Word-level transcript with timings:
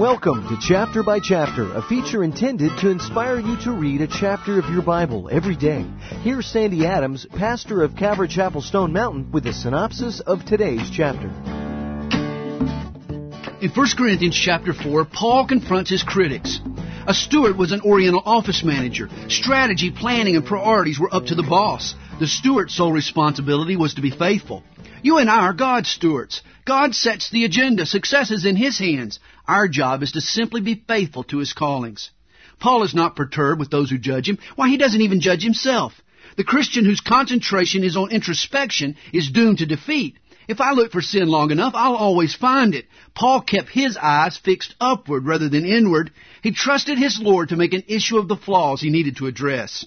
Welcome 0.00 0.48
to 0.48 0.56
Chapter 0.58 1.02
by 1.02 1.20
Chapter, 1.20 1.74
a 1.74 1.82
feature 1.82 2.24
intended 2.24 2.70
to 2.78 2.88
inspire 2.88 3.38
you 3.38 3.58
to 3.64 3.72
read 3.72 4.00
a 4.00 4.06
chapter 4.06 4.58
of 4.58 4.64
your 4.70 4.80
Bible 4.80 5.28
every 5.30 5.54
day. 5.54 5.84
Here's 6.22 6.46
Sandy 6.46 6.86
Adams, 6.86 7.26
pastor 7.36 7.82
of 7.82 7.96
Calvary 7.96 8.28
Chapel 8.28 8.62
Stone 8.62 8.94
Mountain, 8.94 9.30
with 9.30 9.46
a 9.46 9.52
synopsis 9.52 10.20
of 10.20 10.46
today's 10.46 10.88
chapter. 10.90 11.26
In 13.60 13.70
1 13.74 13.88
Corinthians 13.98 14.40
chapter 14.42 14.72
4, 14.72 15.04
Paul 15.04 15.46
confronts 15.46 15.90
his 15.90 16.02
critics. 16.02 16.60
A 17.06 17.12
steward 17.12 17.58
was 17.58 17.72
an 17.72 17.82
Oriental 17.82 18.22
office 18.24 18.64
manager. 18.64 19.10
Strategy, 19.28 19.90
planning, 19.90 20.34
and 20.34 20.46
priorities 20.46 20.98
were 20.98 21.14
up 21.14 21.26
to 21.26 21.34
the 21.34 21.42
boss. 21.42 21.94
The 22.20 22.26
steward's 22.26 22.74
sole 22.74 22.92
responsibility 22.92 23.76
was 23.76 23.92
to 23.94 24.00
be 24.00 24.10
faithful. 24.10 24.62
You 25.02 25.18
and 25.18 25.30
I 25.30 25.40
are 25.40 25.52
God's 25.52 25.88
stewards. 25.88 26.42
God 26.64 26.94
sets 26.94 27.30
the 27.30 27.44
agenda. 27.44 27.86
Success 27.86 28.30
is 28.30 28.44
in 28.44 28.56
His 28.56 28.78
hands. 28.78 29.18
Our 29.46 29.68
job 29.68 30.02
is 30.02 30.12
to 30.12 30.20
simply 30.20 30.60
be 30.60 30.82
faithful 30.86 31.24
to 31.24 31.38
His 31.38 31.52
callings. 31.52 32.10
Paul 32.60 32.82
is 32.82 32.94
not 32.94 33.16
perturbed 33.16 33.58
with 33.58 33.70
those 33.70 33.90
who 33.90 33.98
judge 33.98 34.28
him. 34.28 34.38
Why, 34.54 34.68
he 34.68 34.76
doesn't 34.76 35.00
even 35.00 35.20
judge 35.20 35.42
himself. 35.42 35.94
The 36.36 36.44
Christian 36.44 36.84
whose 36.84 37.00
concentration 37.00 37.82
is 37.82 37.96
on 37.96 38.12
introspection 38.12 38.96
is 39.12 39.30
doomed 39.30 39.58
to 39.58 39.66
defeat. 39.66 40.18
If 40.46 40.60
I 40.60 40.72
look 40.72 40.92
for 40.92 41.00
sin 41.00 41.28
long 41.28 41.50
enough, 41.52 41.72
I'll 41.74 41.94
always 41.94 42.34
find 42.34 42.74
it. 42.74 42.86
Paul 43.14 43.40
kept 43.40 43.70
his 43.70 43.96
eyes 43.96 44.36
fixed 44.36 44.74
upward 44.80 45.24
rather 45.24 45.48
than 45.48 45.64
inward. 45.64 46.12
He 46.42 46.52
trusted 46.52 46.98
his 46.98 47.18
Lord 47.20 47.48
to 47.48 47.56
make 47.56 47.72
an 47.72 47.84
issue 47.88 48.18
of 48.18 48.28
the 48.28 48.36
flaws 48.36 48.80
he 48.80 48.90
needed 48.90 49.16
to 49.16 49.26
address. 49.26 49.86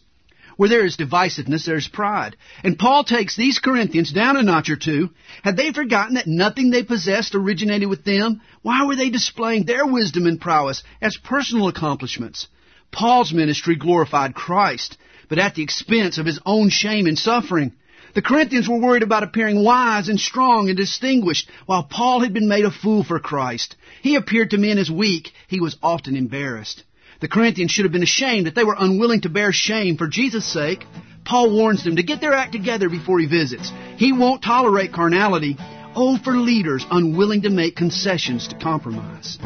Where 0.58 0.70
there 0.70 0.86
is 0.86 0.98
divisiveness, 0.98 1.66
there 1.66 1.78
is 1.78 1.88
pride. 1.88 2.36
And 2.64 2.78
Paul 2.78 3.04
takes 3.04 3.36
these 3.36 3.60
Corinthians 3.60 4.12
down 4.12 4.38
a 4.38 4.44
notch 4.44 4.70
or 4.70 4.76
two. 4.76 5.10
Had 5.44 5.58
they 5.58 5.72
forgotten 5.72 6.16
that 6.16 6.28
nothing 6.28 6.70
they 6.70 6.84
possessed 6.84 7.36
originated 7.36 7.90
with 7.90 8.04
them? 8.04 8.42
Why 8.62 8.86
were 8.86 8.96
they 8.96 9.10
displaying 9.10 9.66
their 9.66 9.86
wisdom 9.86 10.28
and 10.28 10.40
prowess 10.40 10.84
as 11.02 11.18
personal 11.18 11.68
accomplishments? 11.68 12.48
Paul's 12.92 13.34
ministry 13.34 13.76
glorified 13.76 14.36
Christ, 14.36 14.98
but 15.28 15.40
at 15.40 15.56
the 15.56 15.64
expense 15.64 16.20
of 16.20 16.28
his 16.28 16.40
own 16.46 16.70
shame 16.70 17.08
and 17.08 17.18
suffering. 17.18 17.74
The 18.14 18.22
Corinthians 18.22 18.70
were 18.70 18.78
worried 18.78 19.02
about 19.02 19.24
appearing 19.24 19.64
wise 19.64 20.08
and 20.08 20.20
strong 20.20 20.70
and 20.70 20.78
distinguished, 20.78 21.50
while 21.66 21.84
Paul 21.84 22.20
had 22.20 22.32
been 22.32 22.48
made 22.48 22.66
a 22.66 22.70
fool 22.70 23.04
for 23.04 23.20
Christ. 23.20 23.76
He 24.04 24.16
appeared 24.16 24.52
to 24.52 24.60
men 24.60 24.78
as 24.78 24.92
weak. 24.92 25.32
He 25.48 25.60
was 25.60 25.78
often 25.82 26.16
embarrassed. 26.16 26.84
The 27.24 27.30
Corinthians 27.30 27.72
should 27.72 27.86
have 27.86 27.94
been 27.94 28.04
ashamed 28.04 28.48
that 28.48 28.54
they 28.54 28.66
were 28.66 28.76
unwilling 28.78 29.22
to 29.22 29.30
bear 29.30 29.54
shame 29.54 29.96
for 29.96 30.08
Jesus' 30.08 30.44
sake. 30.46 30.84
Paul 31.24 31.56
warns 31.56 31.82
them 31.82 31.96
to 31.96 32.04
get 32.04 32.20
their 32.20 32.34
act 32.34 32.52
together 32.52 32.90
before 32.90 33.18
he 33.18 33.28
visits. 33.28 33.72
He 33.96 34.12
won't 34.12 34.44
tolerate 34.44 34.92
carnality. 34.92 35.56
Oh, 35.96 36.18
for 36.22 36.36
leaders 36.36 36.86
unwilling 36.92 37.44
to 37.44 37.50
make 37.50 37.78
concessions 37.78 38.50
to 38.50 38.60
compromise. 38.60 39.38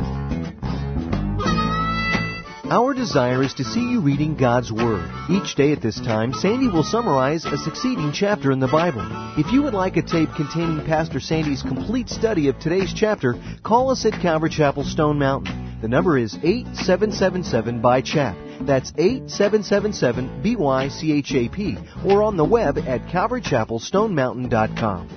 Our 2.66 2.96
desire 2.96 3.44
is 3.44 3.54
to 3.54 3.64
see 3.64 3.92
you 3.92 4.02
reading 4.02 4.36
God's 4.36 4.72
Word. 4.72 5.08
Each 5.30 5.54
day 5.54 5.72
at 5.72 5.84
this 5.84 6.02
time, 6.02 6.34
Sandy 6.34 6.70
will 6.70 6.82
summarize 6.82 7.46
a 7.46 7.58
succeeding 7.58 8.12
chapter 8.12 8.52
in 8.52 8.60
the 8.60 8.68
Bible. 8.68 9.06
If 9.38 9.54
you 9.54 9.62
would 9.62 9.76
like 9.76 9.98
a 9.98 10.02
tape 10.02 10.30
containing 10.36 10.84
Pastor 10.88 11.20
Sandy's 11.20 11.62
complete 11.62 12.10
study 12.10 12.48
of 12.48 12.58
today's 12.58 12.92
chapter, 12.92 13.36
call 13.64 13.92
us 13.92 14.04
at 14.04 14.20
Calvary 14.20 14.50
Chapel 14.50 14.84
Stone 14.84 15.20
Mountain. 15.20 15.67
The 15.82 15.88
number 15.88 16.18
is 16.18 16.36
8777 16.36 17.82
by 17.82 18.02
CHAP. 18.02 18.36
That's 18.62 18.92
8777 18.98 20.44
BYCHAP 20.44 22.06
or 22.06 22.24
on 22.24 22.38
the 22.38 22.46
web 22.46 22.80
at 22.80 23.06
calvarychapelstonemountain.com. 23.08 25.17